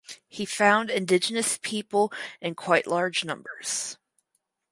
[0.27, 2.11] He found indigenous people
[2.41, 3.97] in quite large numbers.